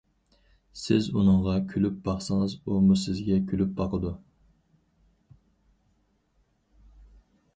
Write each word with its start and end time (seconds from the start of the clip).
سىز 0.83 1.09
ئۇنىڭغا 1.17 1.53
كۈلۈپ 1.73 1.99
باقسىڭىز، 2.07 2.55
ئۇمۇ 2.71 2.97
سىزگە 3.03 3.37
كۈلۈپ 3.51 3.77
باقىدۇ. 3.81 4.15